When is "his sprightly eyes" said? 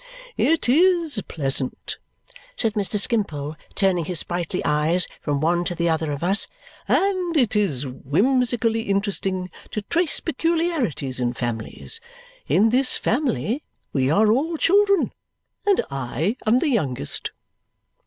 4.05-5.05